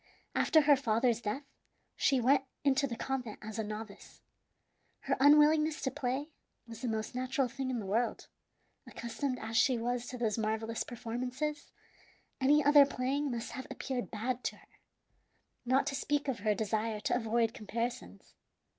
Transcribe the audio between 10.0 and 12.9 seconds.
to those marvellous performances, any other